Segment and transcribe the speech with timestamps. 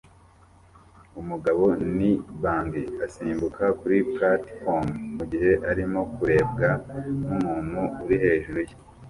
[1.21, 1.65] Umugabo
[1.97, 2.11] ni
[2.41, 6.67] bungee asimbuka kuri platifomu mugihe arimo kurebwa
[7.27, 8.75] numuntu uri hejuru ye